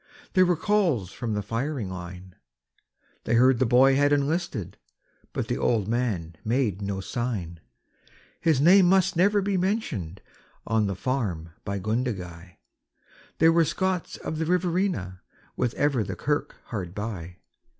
There 0.33 0.47
were 0.47 0.55
calls 0.57 1.11
from 1.11 1.35
the 1.35 1.43
firing 1.43 1.87
line; 1.87 2.33
They 3.25 3.35
heard 3.35 3.59
the 3.59 3.67
boy 3.67 3.95
had 3.95 4.11
enlisted, 4.11 4.77
but 5.31 5.47
the 5.47 5.59
old 5.59 5.87
man 5.87 6.33
made 6.43 6.81
no 6.81 7.01
sign. 7.01 7.59
His 8.39 8.59
name 8.59 8.87
must 8.89 9.15
never 9.15 9.43
be 9.43 9.57
mentioned 9.57 10.23
on 10.65 10.87
the 10.87 10.95
farm 10.95 11.51
by 11.63 11.77
Gundagai 11.77 12.57
They 13.37 13.49
were 13.49 13.63
Scots 13.63 14.17
of 14.17 14.39
the 14.39 14.45
Riverina 14.47 15.21
with 15.55 15.75
ever 15.75 16.03
the 16.03 16.15
kirk 16.15 16.55
hard 16.69 16.95
by. 16.95 17.35